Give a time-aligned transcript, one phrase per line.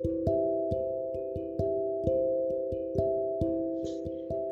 [0.00, 0.08] 各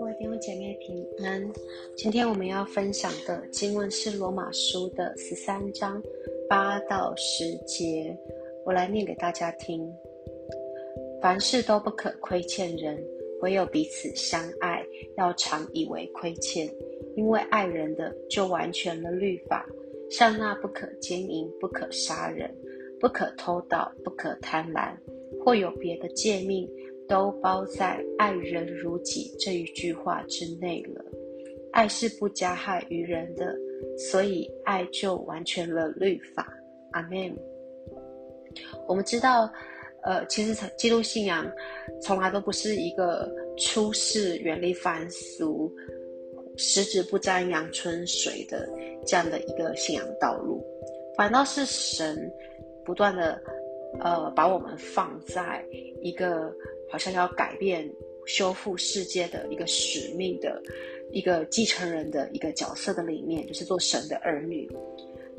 [0.05, 1.49] 位弟兄姐妹平安。
[1.95, 6.03] 今天我们要分享的经文是罗马书的十三章
[6.49, 8.19] 八到十节，
[8.65, 9.89] 我来念给大家听。
[11.23, 13.01] 凡事都不可亏欠人，
[13.41, 14.85] 唯有彼此相爱，
[15.17, 16.69] 要常以为亏欠。
[17.15, 19.65] 因为爱人的，就完全了律法。
[20.11, 22.53] 像那不可奸淫、不可杀人、
[23.01, 24.95] 不可偷盗、不可贪婪，
[25.45, 26.69] 或有别的诫命，
[27.09, 31.05] 都包在“爱人如己”这一句话之内了。
[31.73, 33.55] 爱是不加害于人的，
[33.99, 36.47] 所以爱就完全了律法。
[36.93, 37.37] 阿门。
[38.89, 39.51] 我们知道，
[40.03, 41.47] 呃，其实基督信仰
[42.01, 45.71] 从来都不是一个出世、远离凡俗。
[46.59, 48.67] 十指不沾阳春水的
[49.05, 50.65] 这样的一个信仰道路，
[51.15, 52.33] 反倒是神
[52.83, 53.39] 不断的
[54.01, 55.65] 呃把我们放在
[56.03, 56.55] 一个
[56.91, 57.91] 好像要改变、
[58.27, 60.63] 修复世界的一个使命的
[61.11, 64.71] 一个继承人的一个角色的里面，就是做神的儿女，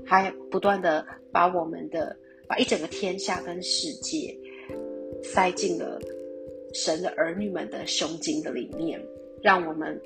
[0.06, 2.16] 还不断的把我们的
[2.48, 4.36] 把一整个天下跟世界
[5.24, 6.00] 塞进了
[6.74, 9.00] 神的儿女们的胸襟的里面，
[9.42, 10.00] 让我们。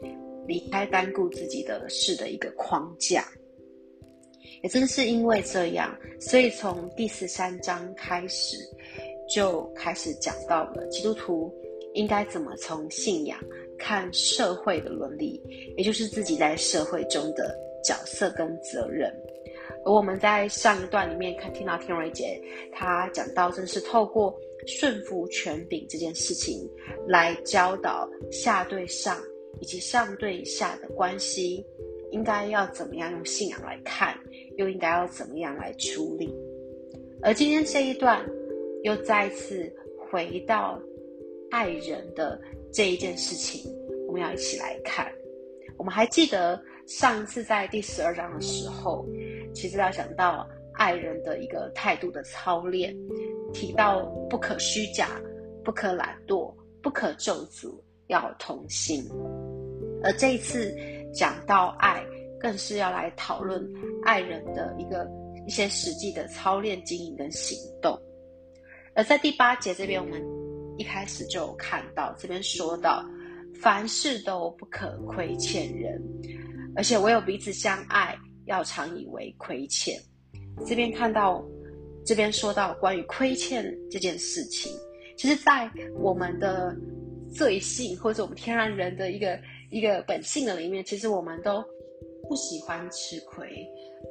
[0.47, 3.23] 离开单顾自己的事的一个框架，
[4.61, 8.57] 也正是因为这样，所以从第十三章开始
[9.29, 11.53] 就开始讲到了基督徒
[11.93, 13.39] 应该怎么从信仰
[13.77, 15.41] 看社会的伦理，
[15.77, 19.11] 也就是自己在社会中的角色跟责任。
[19.83, 22.39] 而我们在上一段里面看听到天瑞姐
[22.71, 24.37] 她讲到，正是透过
[24.67, 26.69] 顺服权柄这件事情
[27.07, 29.21] 来教导下对上。
[29.59, 31.63] 以及上对下的关系，
[32.09, 34.17] 应该要怎么样用信仰来看，
[34.57, 36.33] 又应该要怎么样来处理？
[37.21, 38.25] 而今天这一段
[38.83, 39.71] 又再次
[40.09, 40.81] 回到
[41.49, 42.39] 爱人的
[42.71, 43.71] 这一件事情，
[44.07, 45.11] 我们要一起来看。
[45.77, 49.05] 我们还记得上次在第十二章的时候，
[49.53, 52.95] 其实要讲到爱人的一个态度的操练，
[53.53, 55.21] 提到不可虚假，
[55.63, 57.73] 不可懒惰，不可咒诅，
[58.07, 59.03] 要同心。
[60.03, 60.75] 而这一次
[61.13, 62.03] 讲到爱，
[62.41, 63.61] 更是要来讨论
[64.03, 65.07] 爱人的一个
[65.45, 67.97] 一些实际的操练、经营跟行动。
[68.95, 70.21] 而在第八节这边，我们
[70.77, 73.05] 一开始就看到这边说到，
[73.61, 76.01] 凡事都不可亏欠人，
[76.75, 79.97] 而且唯有彼此相爱，要常以为亏欠。
[80.65, 81.43] 这边看到，
[82.05, 84.71] 这边说到关于亏欠这件事情，
[85.17, 86.75] 其实，在我们的
[87.33, 89.39] 罪性或者我们天然人的一个。
[89.73, 91.63] 一个本性的里面，其实我们都
[92.31, 93.45] 不喜欢吃亏，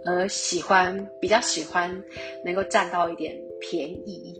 [0.05, 1.91] 而喜欢比较喜欢
[2.45, 4.39] 能够占到一点便宜。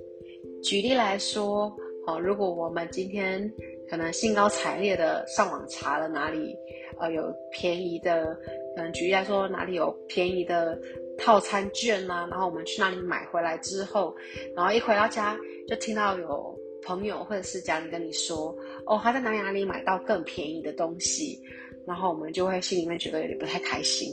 [0.63, 1.75] 举例来说，
[2.07, 3.51] 哦，如果我们今天
[3.89, 6.55] 可能兴高采烈的上网查了哪里，
[6.99, 8.39] 呃，有便宜的，
[8.77, 10.79] 嗯举例来说哪里有便宜的
[11.17, 14.15] 套餐券啊，然后我们去那里买回来之后，
[14.55, 15.35] 然后一回到家
[15.67, 16.55] 就听到有。
[16.83, 21.41] 朋友或者是家人跟你说，哦，他在哪里哪里买到更便宜的东西，
[21.87, 24.13] 然后我们就会心里面觉得有点不太开心。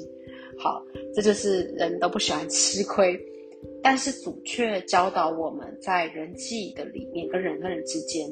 [0.58, 0.84] 好，
[1.14, 3.20] 这就是人都不喜欢吃亏，
[3.84, 8.28] 但是主却教导我们在人际的里面，跟人跟人之间，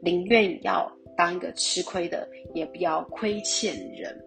[0.00, 4.18] 宁愿要当一个吃亏的，也不要亏欠人。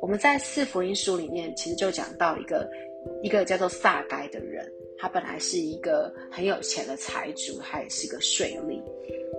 [0.00, 2.68] 我们在四福音书里面，其实就讲到一个
[3.22, 4.66] 一个叫做撒该的人。
[4.98, 8.82] 他本来是一个很有钱的财主，他也是个税吏。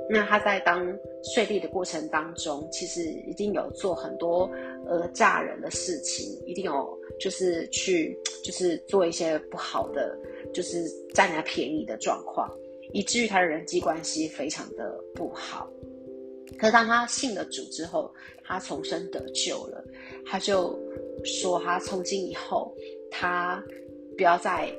[0.10, 0.86] 那他在当
[1.34, 4.50] 税吏的过程当中，其实一定有做很多
[4.88, 10.18] 呃诈人的事情，一定有就是去就是做一些不好的，
[10.54, 12.50] 就是占人家便宜的状况，
[12.94, 15.70] 以至于他的人际关系非常的不好。
[16.58, 18.14] 可是当他信了主之后，
[18.46, 19.84] 他重生得救了，
[20.26, 20.80] 他就
[21.26, 22.74] 说他从今以后，
[23.10, 23.62] 他
[24.16, 24.72] 不要再。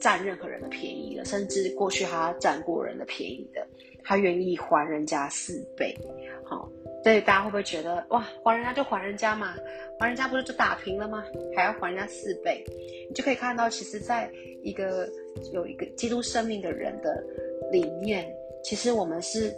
[0.00, 3.66] 占任何人的便宜了，甚至过去他占过人的便宜的，
[4.04, 5.96] 他愿意还人家四倍。
[6.44, 6.70] 好，
[7.02, 9.54] 所以大家会不会觉得哇，还人家就还人家嘛，
[9.98, 11.24] 还人家不是就打平了吗？
[11.56, 12.64] 还要还人家四倍？
[13.08, 14.30] 你就可以看到，其实在
[14.62, 15.08] 一个
[15.52, 17.24] 有一个基督生命的人的
[17.72, 18.32] 里面，
[18.62, 19.52] 其实我们是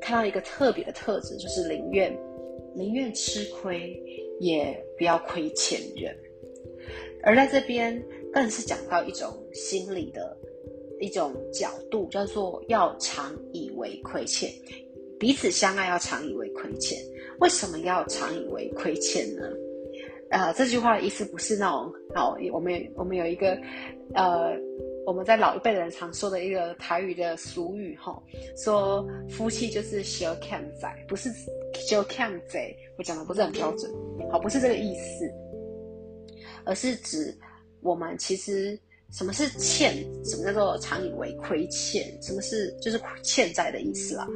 [0.00, 2.16] 看到一个特别的特质，就是宁愿
[2.74, 4.02] 宁愿吃亏，
[4.40, 6.16] 也不要亏欠人。
[7.22, 8.02] 而在这边。
[8.32, 10.34] 更是讲到一种心理的
[10.98, 14.50] 一种角度，叫做要常以为亏欠，
[15.20, 16.98] 彼此相爱要常以为亏欠。
[17.40, 19.42] 为什么要常以为亏欠呢？
[20.30, 23.54] 啊，这句话的意思不是那种，好，我们我们有一个
[24.14, 24.52] 呃
[25.04, 28.18] 我们在老一辈人常说的一个台语的俗语哈，
[28.56, 31.28] 说夫妻就是小看仔，不是
[31.86, 33.92] 小看贼，我讲的不是很标准，
[34.30, 35.30] 好，不是这个意思，
[36.64, 37.36] 而是指
[37.80, 38.78] 我们其实
[39.10, 39.94] 什么是欠，
[40.24, 44.28] 什么叫做常以为亏欠，什么是就是欠债的意思啦，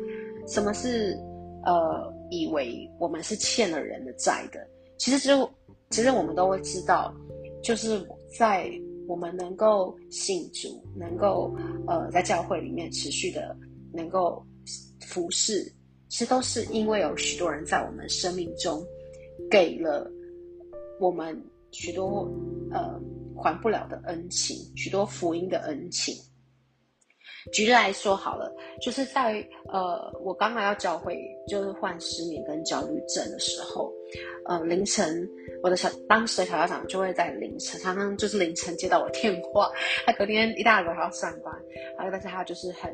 [0.46, 1.17] 什么是
[1.64, 4.67] 呃以为我们是欠了人的债的，
[4.99, 5.50] 其实就
[5.90, 7.14] 其实我们都会知道，
[7.62, 8.06] 就是
[8.38, 8.70] 在。
[9.08, 11.56] 我们能够信主，能够
[11.87, 13.56] 呃在教会里面持续的
[13.93, 14.44] 能够
[15.00, 15.62] 服侍，
[16.08, 18.84] 其实都是因为有许多人在我们生命中
[19.49, 20.11] 给了
[20.99, 21.40] 我们
[21.71, 22.31] 许多
[22.73, 23.01] 呃
[23.37, 26.15] 还不了的恩情，许多福音的恩情。
[27.53, 31.17] 举例来说好了，就是在呃我刚来要教会，
[31.47, 33.93] 就是患失眠跟焦虑症的时候，
[34.47, 35.29] 呃凌晨。
[35.63, 39.71] 我的小当时的小校长就会在凌晨，常常就是凌晨接到我电话。
[40.05, 41.53] 他隔天一大早还要上班，
[41.97, 42.93] 然后但是他就是很、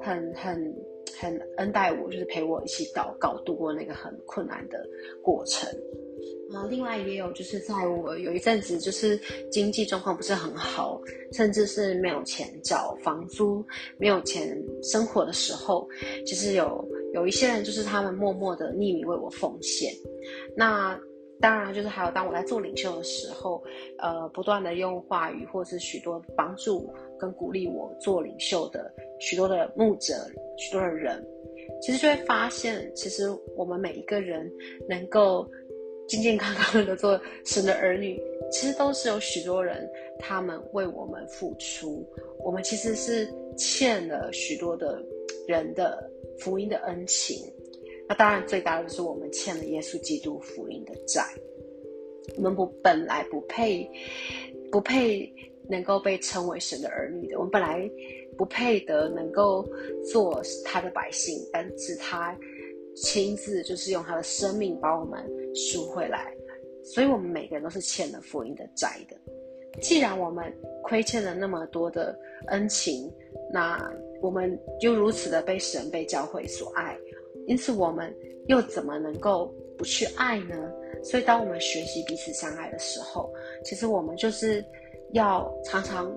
[0.00, 0.74] 很、很、
[1.18, 4.78] 很恩待我，就是陪我一起祷告，度过那个很困难的
[5.22, 5.68] 过程。
[6.52, 9.18] 然后另外也有就是在我有一阵子就是
[9.50, 11.00] 经济状况不是很好，
[11.32, 13.64] 甚至是没有钱缴房租、
[13.98, 15.88] 没有钱生活的时候，
[16.26, 16.84] 其实有
[17.14, 19.92] 有一些人就是他们默默的匿名为我奉献。
[20.56, 20.98] 那
[21.40, 23.62] 当然，就是还有当我在做领袖的时候，
[23.98, 30.12] 呃，不断的用话语或是许多帮助跟鼓励我做领袖的许多的牧者、
[30.58, 31.24] 许多的人，
[31.80, 34.52] 其实就会发现，其实我们每一个人
[34.86, 35.50] 能够
[36.10, 38.20] 健健康康的做神的儿女，
[38.50, 42.04] 其实都是有许多人他们为我们付出，
[42.40, 45.00] 我们其实是欠了许多的
[45.46, 47.36] 人的福音的恩情。
[48.08, 51.24] 那当然，最大的是我们欠了耶稣基督福音的债。
[52.34, 53.88] 我们不本来不配，
[54.72, 55.32] 不配
[55.68, 57.38] 能够被称为神的儿女的。
[57.38, 57.88] 我们本来
[58.36, 59.64] 不配得能够
[60.04, 62.36] 做他的百姓，但是他
[62.96, 65.24] 亲自就是用他的生命把我们
[65.54, 66.34] 赎回来。
[66.82, 69.16] 所以，我们每个人都是欠了福音的债的。
[69.80, 70.52] 既然我们
[70.82, 72.18] 亏欠了那么多的
[72.48, 73.10] 恩情，
[73.52, 73.78] 那
[74.20, 76.98] 我们又如此的被神、被教会所爱。
[77.46, 78.12] 因此，我们
[78.48, 80.72] 又怎么能够不去爱呢？
[81.02, 83.32] 所以，当我们学习彼此相爱的时候，
[83.64, 84.64] 其实我们就是
[85.12, 86.12] 要常常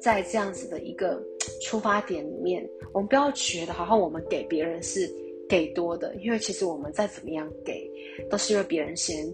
[0.00, 1.20] 在这样子的一个
[1.62, 5.10] 出发点里面，我们不要觉得好像我们给别人是
[5.52, 7.86] 给多的，因为其实我们再怎么样给，
[8.30, 9.30] 都是因为别人先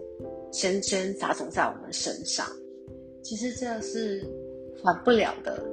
[0.51, 2.45] 先先砸种在我们身上。
[3.23, 4.21] 其实这是
[4.83, 5.63] 还不了的，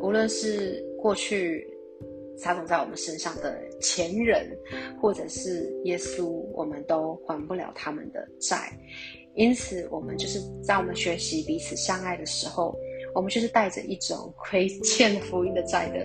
[0.00, 1.70] 无论是过去。
[2.36, 4.44] 撒种在我们身上的前人，
[5.00, 8.76] 或者是耶稣，我们都还不了他们的债。
[9.36, 12.76] 因此，我们就是在我们学习彼此相爱的时候，
[13.14, 16.04] 我们就是带着一种亏欠福音的债的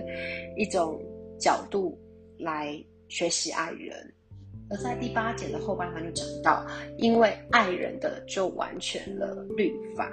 [0.56, 1.02] 一种
[1.36, 1.98] 角度
[2.38, 4.14] 来学习爱人。
[4.70, 6.64] 而在第八节的后半段就讲到，
[6.96, 10.08] 因为爱人的就完全了律法。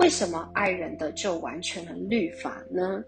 [0.00, 3.00] 为什么爱人的就完全了律法呢？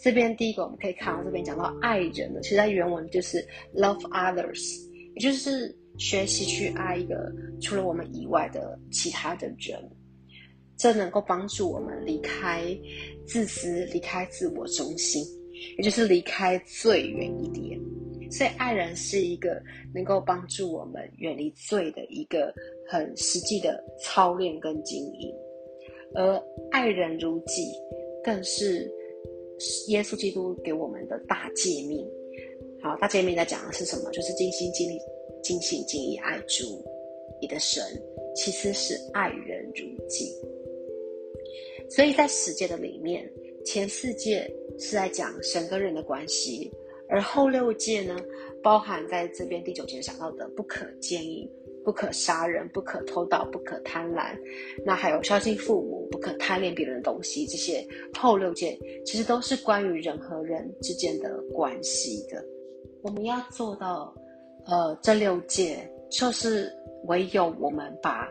[0.00, 3.44] 这边第一个我们可以看到，这边讲到爱人的，其实在原文就是
[3.74, 9.90] love others，也就是学习去爱一个除了我们以外的其他的人，
[10.76, 12.64] 这能够帮助我们离开
[13.26, 15.24] 自私，离开自我中心，
[15.78, 17.76] 也就是离开最远一点。
[18.32, 19.62] 所以爱人是一个
[19.94, 22.52] 能够帮助我们远离罪的一个
[22.88, 25.32] 很实际的操练跟经营。
[26.14, 27.72] 而爱人如己，
[28.24, 28.90] 更是
[29.88, 32.06] 耶稣基督给我们的大诫命。
[32.80, 34.10] 好，大诫命在讲的是什么？
[34.10, 34.98] 就是尽心尽力、
[35.42, 36.64] 尽心尽意爱主
[37.40, 37.82] 你的神。
[38.34, 40.32] 其次是爱人如己。
[41.90, 43.30] 所以在十诫的里面，
[43.64, 46.72] 前四诫是在讲神跟人的关系，
[47.12, 48.16] 而后六戒呢，
[48.62, 51.48] 包含在这边第九节讲到的不可奸淫。
[51.84, 54.38] 不可杀人，不可偷盗，不可贪婪。
[54.86, 57.44] 那还有孝敬父母，不可贪恋别人的东西。
[57.46, 57.84] 这些
[58.16, 62.40] 后六戒其实都是关于人和人之间的关系的。
[63.02, 64.14] 我们要做到，
[64.66, 65.76] 呃，这六戒
[66.08, 66.72] 就是
[67.06, 68.28] 唯有我们把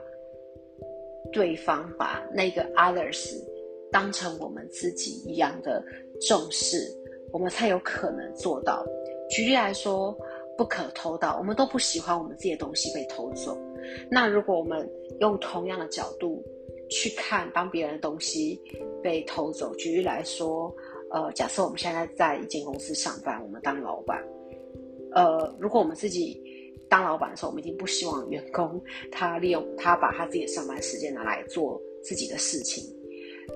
[1.34, 3.34] 对方把那个 others
[3.92, 5.84] 当成我们自己一样的
[6.26, 6.78] 重视，
[7.32, 8.86] 我们才有可能做到。
[9.30, 10.18] 举例来说。
[10.58, 13.58] 不可偷盗，我们都不喜欢我们自己的东西被偷走。
[14.12, 14.88] 那如果我们
[15.20, 16.44] 用同样的角度
[16.88, 18.62] 去看，当别人的东西
[19.02, 20.72] 被偷走，举例来说，
[21.10, 24.24] 呃，假设我们现在在一间公司上班，我们当老板，
[25.14, 26.40] 呃，如果我们自己
[26.88, 28.80] 当老板的时候，我们已经不希望员工
[29.12, 32.84] 他利用他把他自己的上班时间拿来做自己的事情。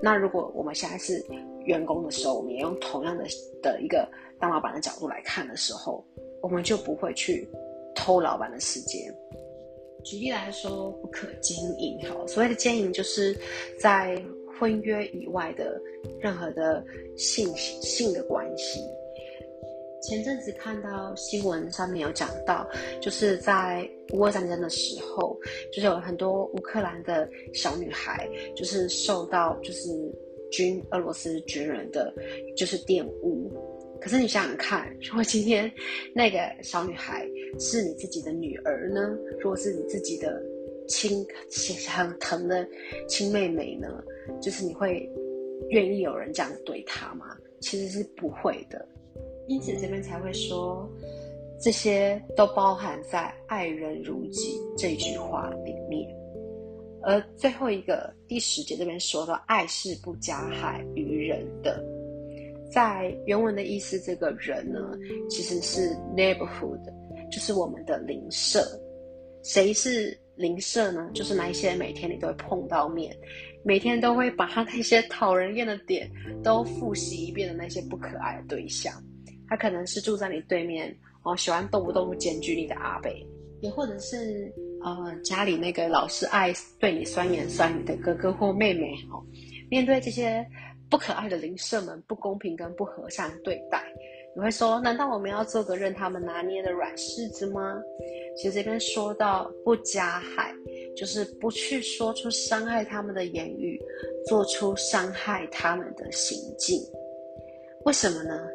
[0.02, 1.24] 那如果我们现在是
[1.64, 3.24] 员工的时候，我们也用同样的
[3.62, 6.04] 的一个当老板的角度来看的时候，
[6.40, 7.48] 我们就不会去
[7.94, 9.14] 偷老板的时间。
[10.04, 11.98] 举例来说，不可经营。
[12.08, 13.36] 好，所谓的经营，就是
[13.80, 14.22] 在
[14.58, 15.80] 婚约以外的
[16.20, 16.84] 任何的
[17.16, 18.80] 性性的关系。
[20.02, 22.68] 前阵子看到新闻上面有讲到，
[23.00, 25.36] 就是在乌俄战争的时候，
[25.72, 29.88] 就是有很多乌克兰的小女孩，就是受到就是
[30.50, 32.12] 军俄罗斯军人的
[32.56, 33.52] 就是玷污。
[34.00, 35.70] 可是你想想看，如果今天
[36.14, 37.26] 那个小女孩
[37.58, 39.16] 是你自己的女儿呢？
[39.40, 40.40] 如果是你自己的
[40.86, 41.26] 亲
[41.88, 42.68] 很疼的
[43.08, 43.88] 亲妹妹呢？
[44.40, 45.10] 就是你会
[45.70, 47.36] 愿意有人这样对她吗？
[47.60, 48.86] 其实是不会的。
[49.46, 50.88] 因此这边才会说，
[51.60, 56.08] 这些都包含在“爱人如己”这句话里面。
[57.02, 61.80] 而最后一个第十节这边说到“爱是不加害于人的”，
[62.72, 64.80] 在原文的意思，这个人呢，
[65.30, 66.80] 其实是 neighborhood，
[67.30, 68.66] 就是我们的邻舍。
[69.44, 71.08] 谁是邻舍呢？
[71.14, 73.16] 就是那一些每天你都会碰到面，
[73.62, 76.10] 每天都会把他那些讨人厌的点
[76.42, 78.92] 都复习一遍的那些不可爱的对象。
[79.48, 83.26] 他可能是住在你对面哦，喜欢动不动检举你的阿北，
[83.60, 89.22] 也或者是呃家里那个老是爱对你酸言酸语的哥哥或妹妹哦。
[89.70, 90.46] 面对这些
[90.88, 93.82] 不可爱的邻舍们不公平跟不和善对待，
[94.36, 97.74] 你会说：难道我们要做个任他们拿捏的软柿子吗？
[98.36, 100.54] 其实这边说到不加害，
[100.96, 103.80] 就是不去说出伤害他们的言语，
[104.28, 106.78] 做出伤害他们的行径。
[107.84, 108.46] 为什么呢？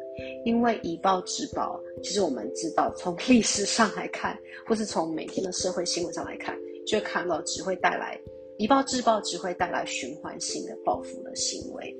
[0.44, 8.20] 因为以暴制暴，其实我们知道，从历史上来看，或是从每天的社会新闻上来看，就会看到只会带来
[8.58, 11.96] 以暴制暴，只会带来循环性的报复的行为。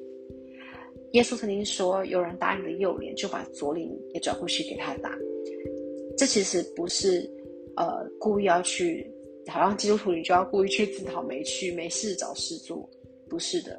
[1.13, 5.11] 耶稣曾经说：“有人打你的右脸，就把左脸也转过去给他打。”
[6.17, 7.29] 这其实不是
[7.77, 9.11] 呃故意要去，
[9.47, 12.89] 好像基督徒你就要故意去自讨没趣、没事找事做，
[13.29, 13.79] 不是的。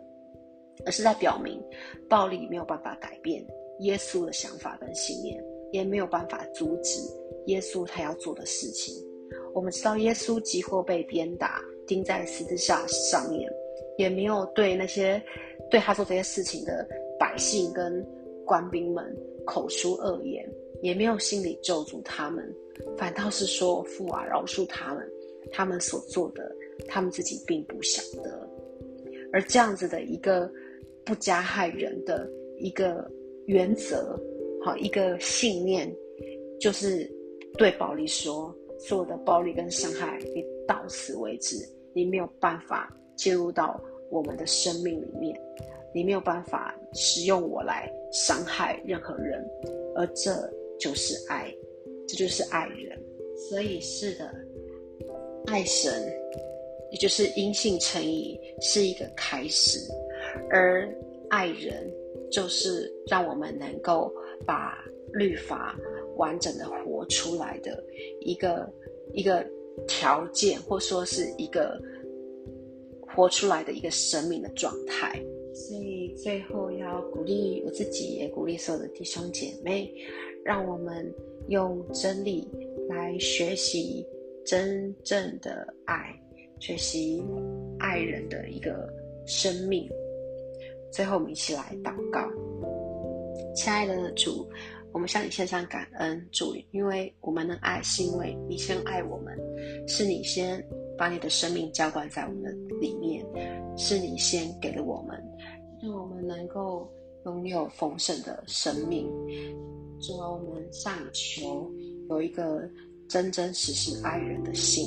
[0.86, 1.62] 而是在表明，
[2.10, 3.46] 暴力没有办法改变
[3.80, 7.00] 耶稣的想法跟信念，也没有办法阻止
[7.48, 8.96] 耶稣他要做的事情。
[9.54, 13.52] 我们知道，耶稣几乎被鞭打、钉在十字架上面，
[13.98, 15.22] 也没有对那些
[15.70, 16.88] 对他做这些事情的
[17.20, 18.06] 百姓跟
[18.46, 19.16] 官兵们
[19.46, 20.48] 口出恶言，
[20.82, 22.44] 也没有心里咒诅他们，
[22.98, 25.08] 反倒是说：“父啊，饶恕他们，
[25.52, 26.56] 他们所做的，
[26.88, 28.50] 他们自己并不晓得。”
[29.34, 30.50] 而这样子的一个。
[31.06, 32.26] 不加害人的
[32.58, 33.12] 一个
[33.46, 34.20] 原则，
[34.64, 35.94] 好一个信念，
[36.60, 37.10] 就是
[37.58, 41.58] 对暴力说：所有的暴力跟伤害，你到此为止，
[41.94, 45.40] 你没有办法介入到我们的生命里面，
[45.94, 49.46] 你没有办法使用我来伤害任何人，
[49.96, 50.32] 而这
[50.80, 51.54] 就是爱，
[52.08, 53.00] 这就是爱人。
[53.50, 54.32] 所以是的，
[55.48, 55.92] 爱神，
[56.92, 59.80] 也就是因信成义，是一个开始。
[60.50, 60.88] 而
[61.30, 61.92] 爱人，
[62.34, 64.12] 就是让我们能够
[64.44, 65.78] 把律法
[66.18, 67.82] 完整的活出来的
[68.22, 68.68] 一个
[69.14, 69.48] 一个
[69.88, 71.80] 条件，或说是一个
[73.00, 75.24] 活出来的一个生命的状态。
[75.54, 79.94] 所以最后要鼓励我自己，也鼓励所有的弟兄姐妹，
[80.44, 81.14] 让我们
[81.50, 82.50] 用真理
[82.90, 84.04] 来学习
[84.44, 86.20] 真正的爱，
[86.60, 87.24] 学习
[87.78, 88.92] 爱人的一个
[89.28, 89.88] 生命。
[90.94, 92.22] 最后，我们一起来祷告，
[93.56, 94.48] 亲爱的主，
[94.92, 99.36] 我们向你献上感恩，主，因为我们能爱，是因为你先爱我们，
[99.88, 100.64] 是你先
[100.96, 103.26] 把你的生命浇灌在我们的里面，
[103.76, 105.20] 是你先给了我们，
[105.82, 106.88] 让我们能够
[107.26, 109.08] 拥有丰盛的生命。
[110.00, 111.72] 主啊，我们向你求
[112.08, 112.70] 有一个
[113.10, 114.86] 真真实实爱人的心，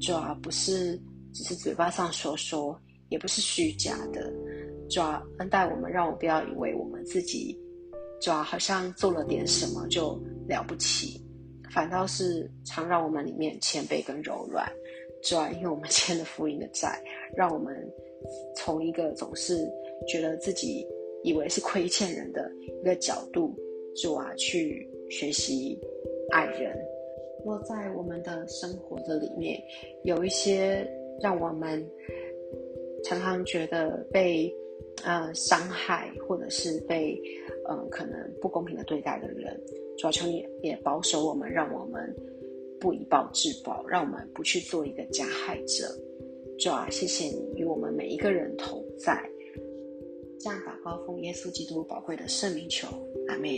[0.00, 0.96] 主啊，不是
[1.32, 4.32] 只是嘴巴上说说，也不是虚假的。
[4.94, 7.58] 主要恩待我们，让我不要以为我们自己，
[8.20, 11.20] 主要好像做了点什么就了不起，
[11.72, 14.70] 反倒是常让我们里面谦卑跟柔软。
[15.20, 17.02] 主要因为我们欠了福音的债，
[17.34, 17.76] 让我们
[18.54, 19.68] 从一个总是
[20.06, 20.86] 觉得自己
[21.24, 22.48] 以为是亏欠人的
[22.80, 23.52] 一个角度，
[23.96, 25.76] 主啊，去学习
[26.30, 26.72] 爱人。
[27.44, 29.60] 若在我们的生活的里面
[30.04, 30.88] 有一些
[31.20, 31.84] 让我们
[33.02, 34.54] 常常觉得被。
[35.02, 37.20] 呃，伤害或者是被，
[37.68, 39.60] 嗯，可能不公平的对待的人，
[39.98, 42.14] 主要求你也保守我们，让我们
[42.80, 45.86] 不以暴制暴，让我们不去做一个加害者。
[46.58, 49.28] 主啊，谢谢你与我们每一个人同在，
[50.38, 52.86] 这样祷告奉耶稣基督宝贵的圣名求，
[53.28, 53.50] 阿门。